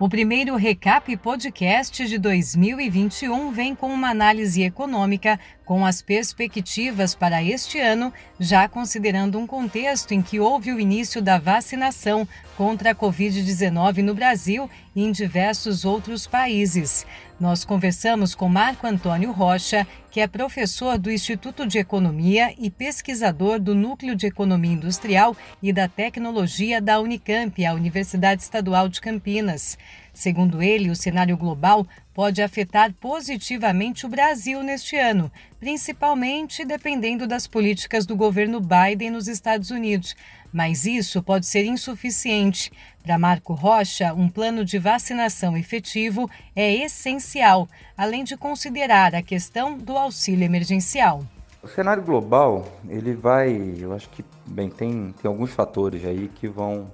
[0.00, 7.42] O primeiro Recap Podcast de 2021 vem com uma análise econômica com as perspectivas para
[7.42, 8.10] este ano,
[8.40, 14.14] já considerando um contexto em que houve o início da vacinação contra a Covid-19 no
[14.14, 17.04] Brasil e em diversos outros países.
[17.38, 23.60] Nós conversamos com Marco Antônio Rocha, que é professor do Instituto de Economia e pesquisador
[23.60, 29.76] do Núcleo de Economia Industrial e da Tecnologia da Unicamp, a Universidade Estadual de Campinas.
[30.18, 37.46] Segundo ele, o cenário global pode afetar positivamente o Brasil neste ano, principalmente dependendo das
[37.46, 40.16] políticas do governo Biden nos Estados Unidos.
[40.52, 42.72] Mas isso pode ser insuficiente.
[43.00, 49.78] Para Marco Rocha, um plano de vacinação efetivo é essencial, além de considerar a questão
[49.78, 51.22] do auxílio emergencial.
[51.62, 56.48] O cenário global, ele vai, eu acho que, bem, tem, tem alguns fatores aí que
[56.48, 56.90] vão,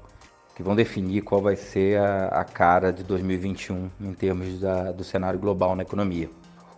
[0.54, 5.02] que vão definir qual vai ser a, a cara de 2021 em termos da, do
[5.02, 6.30] cenário global na economia.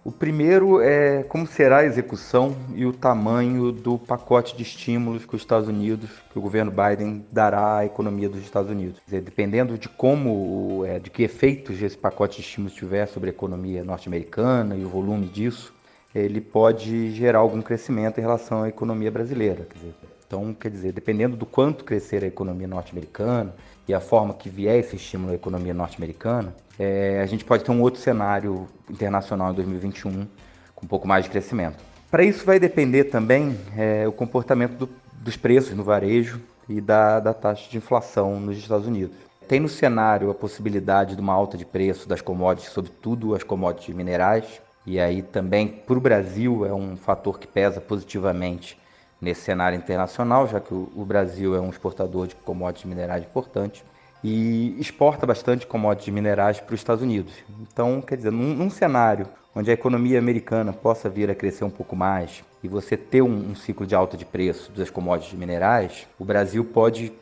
[0.07, 5.35] O primeiro é como será a execução e o tamanho do pacote de estímulos que
[5.35, 9.01] os Estados Unidos, que o governo Biden dará à economia dos Estados Unidos.
[9.05, 13.33] Dizer, dependendo de como, é, de que efeitos esse pacote de estímulos tiver sobre a
[13.33, 15.75] economia norte-americana e o volume disso,
[16.15, 19.67] ele pode gerar algum crescimento em relação à economia brasileira.
[19.69, 19.95] Quer dizer,
[20.27, 23.55] então, quer dizer, dependendo do quanto crescer a economia norte-americana
[23.87, 27.71] e a forma que vier esse estímulo à economia norte-americana, é, a gente pode ter
[27.71, 30.27] um outro cenário internacional em 2021
[30.75, 31.77] com um pouco mais de crescimento.
[32.11, 37.21] Para isso vai depender também é, o comportamento do, dos preços no varejo e da,
[37.21, 39.17] da taxa de inflação nos Estados Unidos.
[39.47, 43.95] Tem no cenário a possibilidade de uma alta de preço das commodities, sobretudo as commodities
[43.95, 48.77] minerais, e aí também para o Brasil é um fator que pesa positivamente
[49.21, 53.85] nesse cenário internacional, já que o, Brasil é um exportador de commodities minerais importante
[54.23, 57.33] e exporta bastante commodities minerais para os Estados Unidos.
[57.61, 61.71] Então, quer dizer, num, num, cenário onde a economia americana possa vir a crescer um
[61.71, 66.07] pouco mais e você ter um, um ciclo de alta de preço das commodities minerais,
[66.19, 67.13] o Brasil pode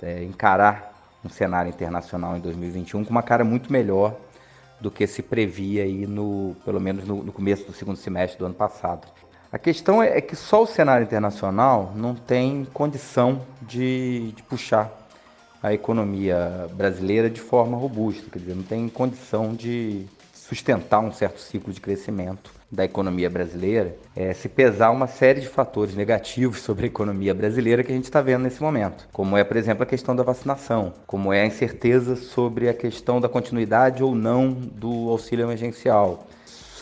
[0.00, 0.92] é, encarar
[1.24, 4.16] um cenário internacional em 2021 com uma cara muito melhor
[4.80, 8.46] do que se previa aí no, pelo menos no, no começo do segundo semestre do
[8.46, 9.06] ano passado.
[9.52, 14.90] A questão é, é que só o cenário internacional não tem condição de, de puxar
[15.62, 21.38] a economia brasileira de forma robusta, quer dizer, não tem condição de sustentar um certo
[21.38, 26.84] ciclo de crescimento da economia brasileira, é, se pesar uma série de fatores negativos sobre
[26.84, 29.86] a economia brasileira que a gente está vendo nesse momento, como é, por exemplo, a
[29.86, 35.10] questão da vacinação, como é a incerteza sobre a questão da continuidade ou não do
[35.10, 36.26] auxílio emergencial,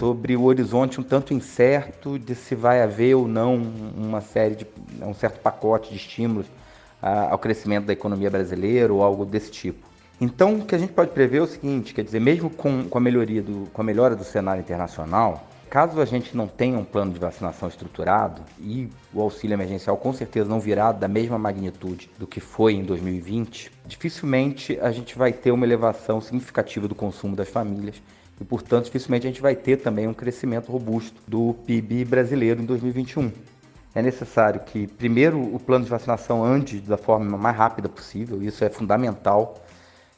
[0.01, 4.67] sobre o horizonte um tanto incerto de se vai haver ou não uma série de
[5.03, 6.47] um certo pacote de estímulos
[7.03, 9.87] ao crescimento da economia brasileira ou algo desse tipo.
[10.19, 12.99] Então, o que a gente pode prever é o seguinte, quer dizer, mesmo com, com
[12.99, 16.85] a melhoria do, com a melhora do cenário internacional, caso a gente não tenha um
[16.85, 22.11] plano de vacinação estruturado e o auxílio emergencial com certeza não virá da mesma magnitude
[22.19, 27.37] do que foi em 2020, dificilmente a gente vai ter uma elevação significativa do consumo
[27.37, 28.03] das famílias
[28.41, 32.65] e, portanto, dificilmente a gente vai ter também um crescimento robusto do PIB brasileiro em
[32.65, 33.31] 2021
[33.95, 38.65] é necessário que, primeiro, o plano de vacinação ande da forma mais rápida possível, isso
[38.65, 39.57] é fundamental,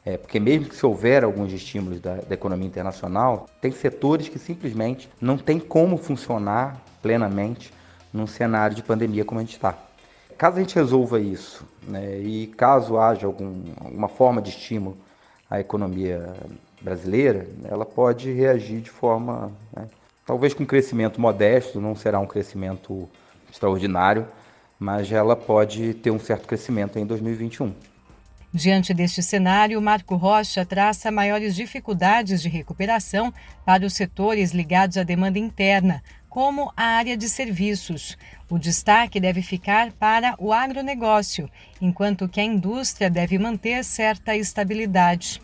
[0.05, 4.37] é, porque mesmo que se houver alguns estímulos da, da, economia internacional, tem setores que
[4.37, 7.73] simplesmente não tem como funcionar plenamente
[8.11, 9.75] num cenário de pandemia como a gente está.
[10.37, 14.97] Caso a gente resolva isso, né, e caso haja algum, alguma forma de estímulo
[15.49, 16.33] à economia
[16.83, 19.87] brasileira, ela pode reagir de forma, né,
[20.25, 23.09] talvez com crescimento modesto, não será um crescimento
[23.49, 24.27] extraordinário,
[24.77, 27.73] mas ela pode ter um certo crescimento em 2021.
[28.53, 33.33] Diante deste cenário, Marco Rocha traça maiores dificuldades de recuperação
[33.65, 38.15] para os setores ligados à demanda interna, como a área de serviços.
[38.47, 41.49] O destaque deve ficar para o agronegócio,
[41.81, 45.41] enquanto que a indústria deve manter certa estabilidade.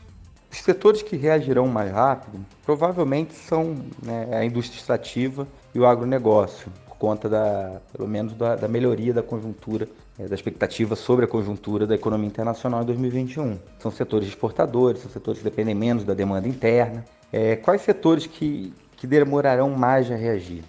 [0.51, 6.71] Os setores que reagirão mais rápido provavelmente são né, a indústria extrativa e o agronegócio
[6.99, 9.87] conta da, pelo menos da, da melhoria da conjuntura,
[10.19, 13.57] é, da expectativa sobre a conjuntura da economia internacional em 2021.
[13.79, 17.05] São setores exportadores, são setores que dependem menos da demanda interna.
[17.31, 20.63] É, quais setores que, que demorarão mais a reagir?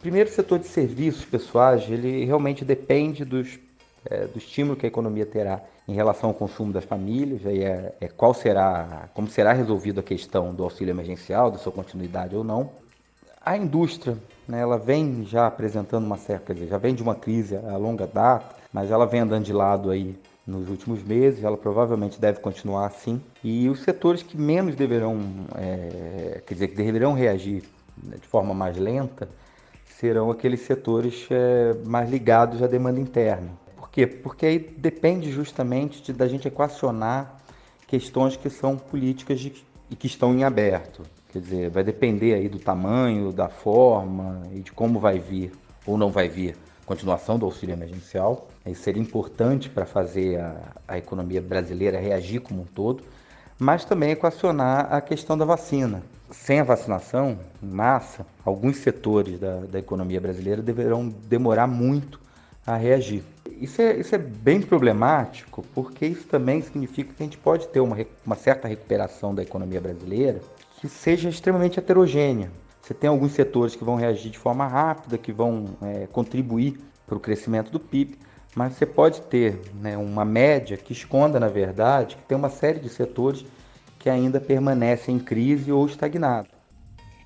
[0.00, 3.58] Primeiro, o setor de serviços pessoais, ele realmente depende dos,
[4.04, 7.92] é, do estímulo que a economia terá em relação ao consumo das famílias, aí é,
[8.00, 12.44] é, qual será, como será resolvida a questão do auxílio emergencial, da sua continuidade ou
[12.44, 12.70] não.
[13.44, 14.16] A indústria,
[14.46, 18.54] né, ela vem já apresentando uma certa, já vem de uma crise a longa data,
[18.72, 20.16] mas ela vem andando de lado aí
[20.46, 23.20] nos últimos meses, ela provavelmente deve continuar assim.
[23.42, 25.18] E os setores que menos deverão,
[25.56, 27.64] é, quer dizer, que deverão reagir
[28.00, 29.28] né, de forma mais lenta,
[29.84, 33.48] serão aqueles setores é, mais ligados à demanda interna.
[33.92, 34.06] Quê?
[34.06, 37.36] Porque aí depende justamente de, da gente equacionar
[37.86, 39.52] questões que são políticas de,
[39.90, 41.02] e que estão em aberto.
[41.32, 45.52] Quer dizer, vai depender aí do tamanho, da forma e de como vai vir
[45.86, 48.48] ou não vai vir a continuação do auxílio emergencial.
[48.66, 50.56] Isso seria importante para fazer a,
[50.86, 53.02] a economia brasileira reagir como um todo,
[53.58, 59.60] mas também equacionar a questão da vacina sem a vacinação em massa, alguns setores da,
[59.60, 62.20] da economia brasileira deverão demorar muito
[62.66, 63.24] a reagir.
[63.60, 67.80] Isso é, isso é bem problemático, porque isso também significa que a gente pode ter
[67.80, 70.40] uma, uma certa recuperação da economia brasileira
[70.80, 72.50] que seja extremamente heterogênea.
[72.80, 77.18] Você tem alguns setores que vão reagir de forma rápida, que vão é, contribuir para
[77.18, 78.16] o crescimento do PIB,
[78.56, 82.80] mas você pode ter né, uma média que esconda, na verdade, que tem uma série
[82.80, 83.44] de setores
[83.98, 86.48] que ainda permanece em crise ou estagnado.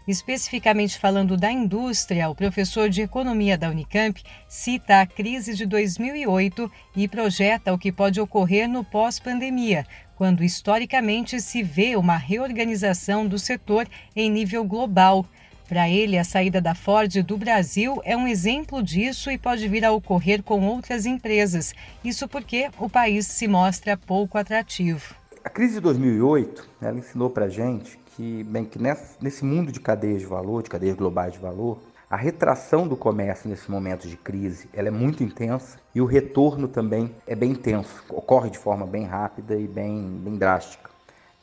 [0.07, 6.71] Especificamente falando da indústria, o professor de economia da Unicamp cita a crise de 2008
[6.95, 13.39] e projeta o que pode ocorrer no pós-pandemia, quando historicamente se vê uma reorganização do
[13.39, 15.25] setor em nível global.
[15.67, 19.87] Para ele, a saída da Ford do Brasil é um exemplo disso e pode vir
[19.87, 21.73] a ocorrer com outras empresas.
[22.05, 25.15] Isso porque o país se mostra pouco atrativo.
[25.43, 28.79] A crise de 2008, ela ensinou para a gente que, bem, que
[29.21, 31.79] nesse mundo de cadeias de valor, de cadeias globais de valor,
[32.09, 36.69] a retração do comércio nesse momento de crise ela é muito intensa e o retorno
[36.69, 40.91] também é bem intenso, ocorre de forma bem rápida e bem, bem drástica.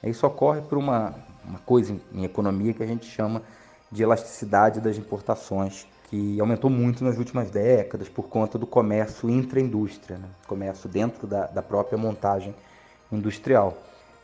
[0.04, 1.14] Isso ocorre por uma,
[1.44, 3.42] uma coisa em, em economia que a gente chama
[3.92, 10.18] de elasticidade das importações, que aumentou muito nas últimas décadas por conta do comércio intra-indústria,
[10.18, 10.28] né?
[10.48, 12.56] comércio dentro da, da própria montagem
[13.12, 13.78] industrial.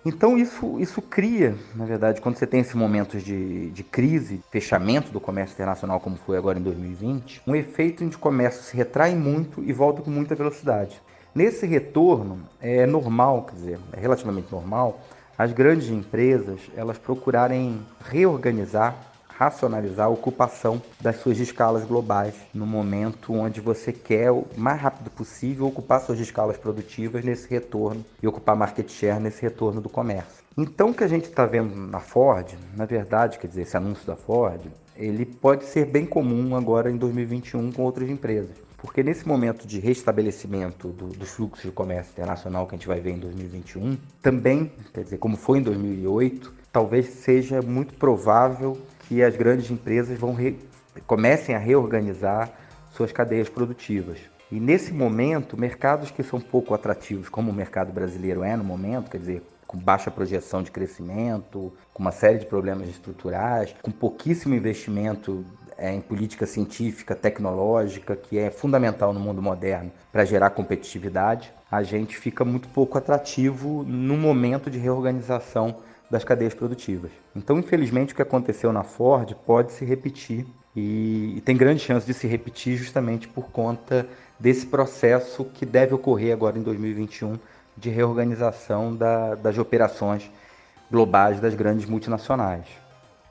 [0.06, 5.12] Então isso, isso cria, na verdade, quando você tem esses momentos de, de crise, fechamento
[5.12, 8.76] do comércio internacional, como foi agora em 2020, um efeito em que o comércio se
[8.78, 11.02] retrai muito e volta com muita velocidade.
[11.36, 15.02] Nesse retorno, é normal, quer dizer, é relativamente normal,
[15.38, 18.96] as grandes empresas elas procurarem reorganizar
[19.38, 25.12] racionalizar a ocupação das suas escalas globais no momento onde você quer o mais rápido
[25.12, 30.44] possível ocupar suas escalas produtivas nesse retorno e ocupar market share nesse retorno do comércio.
[30.57, 34.07] Então, o que a gente está vendo na Ford, na verdade, quer dizer, esse anúncio
[34.07, 34.60] da Ford,
[34.95, 38.57] ele pode ser bem comum agora em 2021 com outras empresas.
[38.78, 43.00] Porque nesse momento de restabelecimento do, dos fluxos de comércio internacional que a gente vai
[43.00, 49.24] ver em 2021, também, quer dizer, como foi em 2008, talvez seja muito provável que
[49.24, 50.57] as grandes empresas vão re...
[51.06, 52.51] comecem a reorganizar
[52.92, 54.19] suas cadeias produtivas.
[54.51, 59.12] E nesse momento, mercados que são pouco atrativos, como o mercado brasileiro é no momento,
[59.12, 64.56] quer dizer, com baixa projeção de crescimento, com uma série de problemas estruturais, com pouquíssimo
[64.56, 65.44] investimento
[65.77, 71.83] é, em política científica, tecnológica, que é fundamental no mundo moderno para gerar competitividade, a
[71.83, 75.75] gente fica muito pouco atrativo no momento de reorganização
[76.09, 77.12] das cadeias produtivas.
[77.36, 80.45] Então, infelizmente, o que aconteceu na Ford pode se repetir
[80.75, 84.07] e, e, tem grande chance de se repetir justamente por conta
[84.39, 87.39] desse processo que deve ocorrer agora em 2021
[87.75, 90.32] de reorganização da, das operações
[90.91, 92.67] globais das grandes multinacionais.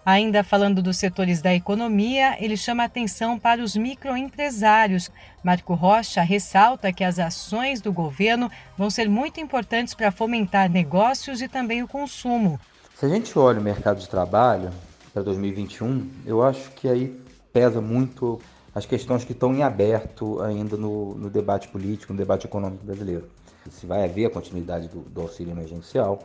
[0.07, 5.11] Ainda falando dos setores da economia, ele chama atenção para os microempresários.
[5.43, 8.49] Marco Rocha ressalta que as ações do governo
[8.79, 12.61] vão ser muito importantes para fomentar negócios e também o consumo.
[12.95, 14.71] Se a gente olha o mercado de trabalho
[15.13, 17.21] para 2021, eu acho que aí
[17.53, 18.41] pesa muito
[18.73, 23.29] as questões que estão em aberto ainda no, no debate político, no debate econômico brasileiro.
[23.73, 26.23] Se vai haver a continuidade do, do auxílio emergencial,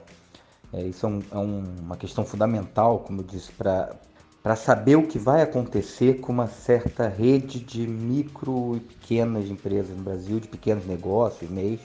[0.73, 5.07] é, isso é, um, é um, uma questão fundamental, como eu disse, para saber o
[5.07, 10.47] que vai acontecer com uma certa rede de micro e pequenas empresas no Brasil, de
[10.47, 11.81] pequenos negócios, MEIs,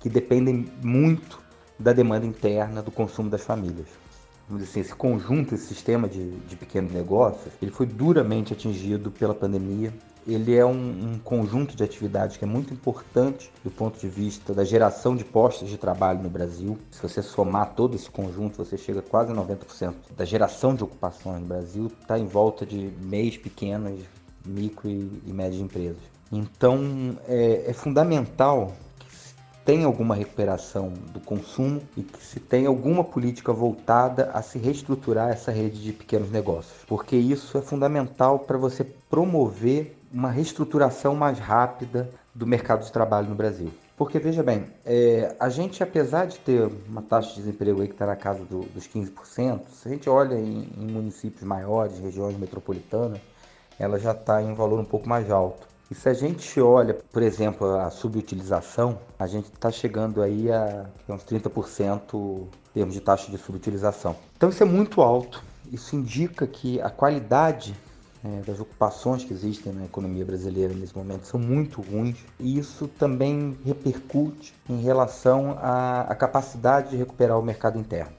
[0.00, 1.40] que dependem muito
[1.78, 3.86] da demanda interna do consumo das famílias.
[4.50, 9.92] Assim, esse conjunto, esse sistema de, de pequenos negócios, ele foi duramente atingido pela pandemia
[10.28, 14.52] ele é um, um, conjunto de atividades que é muito importante do ponto de vista
[14.52, 16.78] da geração de postos de trabalho no Brasil.
[16.90, 21.40] Se você somar todo esse conjunto, você chega a quase 90% da geração de ocupações
[21.40, 23.98] no Brasil está em volta de meios pequenas,
[24.44, 26.02] micro e, e médias empresas.
[26.30, 28.74] Então é, é fundamental
[29.68, 35.28] tenha alguma recuperação do consumo e que se tenha alguma política voltada a se reestruturar
[35.28, 41.38] essa rede de pequenos negócios, porque isso é fundamental para você promover uma reestruturação mais
[41.38, 43.70] rápida do mercado de trabalho no Brasil.
[43.94, 47.92] Porque, veja bem, é, a gente, apesar de ter uma taxa de desemprego aí que
[47.92, 52.38] está na casa do, dos 15%, se a gente olha em, em municípios maiores, regiões
[52.38, 53.20] metropolitanas,
[53.78, 55.68] ela já está em um valor um pouco mais alto.
[55.90, 60.86] E se a gente olha, por exemplo, a subutilização, a gente está chegando aí a
[61.08, 64.14] uns 30% em termos de taxa de subutilização.
[64.36, 65.42] Então isso é muito alto.
[65.72, 67.74] Isso indica que a qualidade
[68.22, 72.86] é, das ocupações que existem na economia brasileira nesse momento são muito ruins e isso
[72.86, 78.12] também repercute em relação à capacidade de recuperar o mercado interno.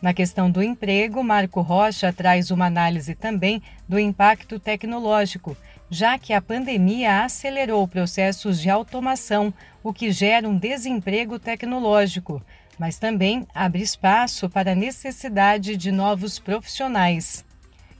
[0.00, 5.56] Na questão do emprego, Marco Rocha traz uma análise também do impacto tecnológico,
[5.90, 9.52] já que a pandemia acelerou processos de automação,
[9.82, 12.40] o que gera um desemprego tecnológico,
[12.78, 17.44] mas também abre espaço para a necessidade de novos profissionais.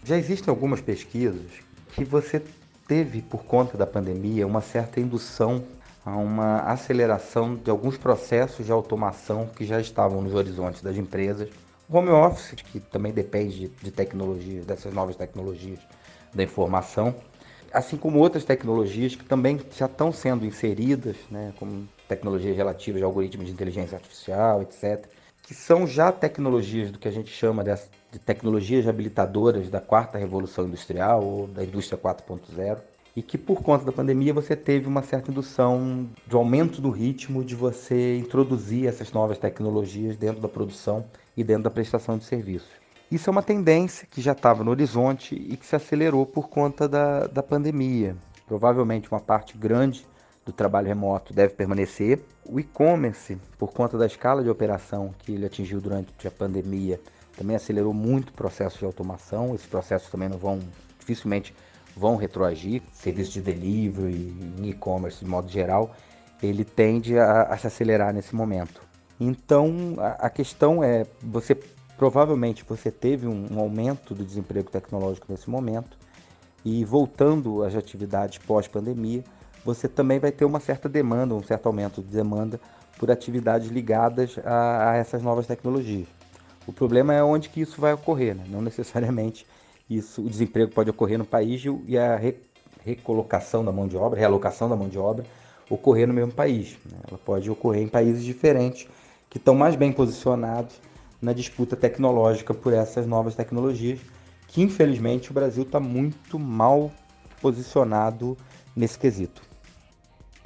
[0.05, 1.51] Já existem algumas pesquisas
[1.95, 2.41] que você
[2.87, 5.65] teve, por conta da pandemia, uma certa indução
[6.07, 11.49] a uma aceleração de alguns processos de automação que já estavam nos horizontes das empresas.
[11.91, 15.79] Home office, que também depende de tecnologias, dessas novas tecnologias
[16.35, 17.15] da informação,
[17.73, 23.07] assim como outras tecnologias que também já estão sendo inseridas, né, como tecnologias relativas a
[23.07, 25.07] algoritmos de inteligência artificial, etc.,
[25.43, 30.67] que são já tecnologias do que a gente chama de tecnologias habilitadoras da quarta revolução
[30.67, 32.79] industrial ou da indústria 4.0
[33.19, 37.45] e que por conta da pandemia você teve uma certa indução de aumento do ritmo
[37.45, 41.05] de você introduzir essas novas tecnologias dentro da produção
[41.37, 42.71] e dentro da prestação de serviços.
[43.11, 46.89] Isso é uma tendência que já estava no horizonte e que se acelerou por conta
[46.89, 48.17] da, da pandemia.
[48.47, 50.07] Provavelmente uma parte grande
[50.47, 52.21] do trabalho remoto deve permanecer.
[52.49, 57.01] O e-commerce, por conta da escala de operação que ele atingiu durante a pandemia,
[57.37, 59.57] também acelerou muito o processo de automação.
[59.57, 60.61] Esses processos também não vão,
[61.01, 61.53] dificilmente
[61.99, 62.83] vão retroagir.
[62.93, 65.95] Serviço de delivery, e-commerce de modo geral,
[66.43, 68.81] ele tende a, a, se acelerar nesse momento.
[69.21, 71.55] Então a, a questão é, você
[71.99, 75.99] Provavelmente você teve um, um aumento do desemprego tecnológico nesse momento
[76.65, 79.25] e voltando às atividades pós-pandemia,
[79.65, 82.61] você também vai ter uma certa demanda, um certo aumento de demanda
[82.99, 86.07] por atividades ligadas a, a essas novas tecnologias.
[86.69, 88.45] O problema é onde que isso vai ocorrer, né?
[88.49, 89.45] não necessariamente
[89.89, 92.37] isso, o desemprego pode ocorrer no país e a re,
[92.85, 95.25] recolocação da mão de obra, realocação da mão de obra
[95.71, 96.79] ocorrer no mesmo país.
[96.91, 96.99] Né?
[97.09, 98.89] Ela pode ocorrer em países diferentes
[99.29, 100.81] que estão mais bem posicionados
[101.21, 104.01] na disputa tecnológica por essas novas tecnologias,
[104.47, 106.91] que infelizmente o Brasil está muito mal
[107.41, 108.37] posicionado
[108.75, 109.43] nesse quesito.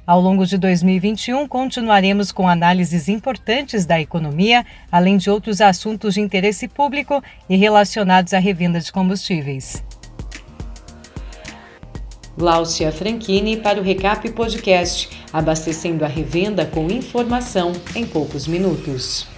[0.05, 6.19] Ao longo de 2021, continuaremos com análises importantes da economia, além de outros assuntos de
[6.19, 9.81] interesse público e relacionados à revenda de combustíveis.
[12.37, 19.32] Gláucia Franchini para o Recap Podcast, abastecendo a revenda com informação em poucos minutos.